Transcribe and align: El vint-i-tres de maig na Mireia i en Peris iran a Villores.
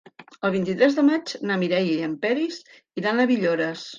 El 0.47 0.53
vint-i-tres 0.53 0.95
de 0.99 1.03
maig 1.09 1.33
na 1.51 1.59
Mireia 1.65 1.99
i 1.99 2.09
en 2.09 2.17
Peris 2.25 2.57
iran 3.03 3.21
a 3.21 3.29
Villores. 3.33 3.89